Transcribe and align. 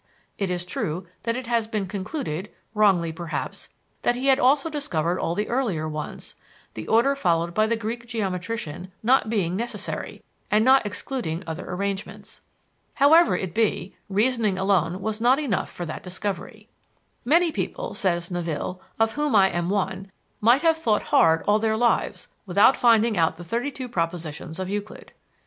It 0.39 0.49
is 0.49 0.65
true 0.65 1.05
that 1.21 1.37
it 1.37 1.45
has 1.45 1.67
been 1.67 1.85
concluded, 1.85 2.51
wrongly 2.73 3.11
perhaps, 3.11 3.69
that 4.01 4.15
he 4.15 4.25
had 4.25 4.39
also 4.39 4.67
discovered 4.67 5.19
all 5.19 5.35
the 5.35 5.47
earlier 5.47 5.87
ones, 5.87 6.33
the 6.73 6.87
order 6.87 7.15
followed 7.15 7.53
by 7.53 7.67
the 7.67 7.75
Greek 7.75 8.07
geometrician 8.07 8.91
not 9.03 9.29
being 9.29 9.55
necessary, 9.55 10.23
and 10.49 10.65
not 10.65 10.87
excluding 10.87 11.43
other 11.45 11.69
arrangements. 11.69 12.41
However 12.95 13.37
it 13.37 13.53
be, 13.53 13.95
reasoning 14.09 14.57
alone 14.57 15.01
was 15.01 15.21
not 15.21 15.37
enough 15.37 15.69
for 15.71 15.85
that 15.85 16.01
discovery. 16.01 16.67
"Many 17.23 17.51
people," 17.51 17.93
says 17.93 18.31
Naville, 18.31 18.81
"of 18.99 19.13
whom 19.13 19.35
I 19.35 19.51
am 19.51 19.69
one, 19.69 20.11
might 20.39 20.63
have 20.63 20.77
thought 20.77 21.03
hard 21.03 21.43
all 21.47 21.59
their 21.59 21.77
lives 21.77 22.27
without 22.47 22.75
finding 22.75 23.17
out 23.19 23.37
the 23.37 23.43
thirty 23.43 23.69
two 23.69 23.87
propositions 23.87 24.57
of 24.57 24.67
Euclid." 24.67 25.11